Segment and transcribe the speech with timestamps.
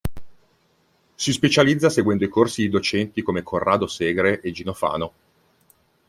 [1.13, 5.13] Si specializza seguendo i corsi di docenti come Corrado Segre e Gino Fano.